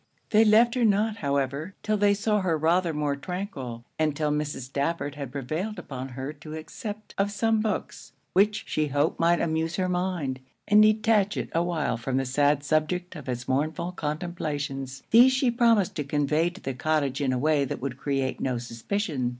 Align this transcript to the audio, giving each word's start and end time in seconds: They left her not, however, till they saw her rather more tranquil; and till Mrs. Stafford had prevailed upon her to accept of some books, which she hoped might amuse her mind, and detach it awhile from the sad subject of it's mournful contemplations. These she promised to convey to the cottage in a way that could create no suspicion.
They 0.31 0.43
left 0.43 0.73
her 0.73 0.83
not, 0.83 1.17
however, 1.17 1.75
till 1.83 1.95
they 1.95 2.15
saw 2.15 2.39
her 2.41 2.57
rather 2.57 2.91
more 2.91 3.15
tranquil; 3.15 3.85
and 3.99 4.15
till 4.17 4.31
Mrs. 4.31 4.61
Stafford 4.61 5.13
had 5.13 5.31
prevailed 5.31 5.77
upon 5.77 6.09
her 6.17 6.33
to 6.33 6.55
accept 6.55 7.13
of 7.19 7.29
some 7.29 7.61
books, 7.61 8.11
which 8.33 8.63
she 8.67 8.87
hoped 8.87 9.19
might 9.19 9.39
amuse 9.39 9.75
her 9.75 9.87
mind, 9.87 10.39
and 10.67 10.81
detach 10.81 11.37
it 11.37 11.51
awhile 11.53 11.97
from 11.97 12.17
the 12.17 12.25
sad 12.25 12.63
subject 12.63 13.15
of 13.15 13.29
it's 13.29 13.47
mournful 13.47 13.91
contemplations. 13.91 15.03
These 15.11 15.33
she 15.33 15.51
promised 15.51 15.93
to 15.97 16.03
convey 16.03 16.49
to 16.49 16.61
the 16.61 16.73
cottage 16.73 17.21
in 17.21 17.31
a 17.31 17.37
way 17.37 17.63
that 17.63 17.79
could 17.79 17.97
create 17.97 18.39
no 18.41 18.57
suspicion. 18.57 19.29